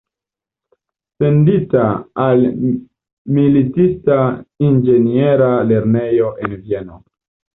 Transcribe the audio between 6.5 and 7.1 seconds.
Vieno.